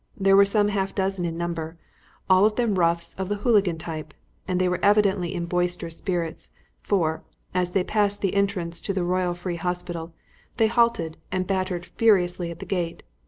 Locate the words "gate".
12.65-13.03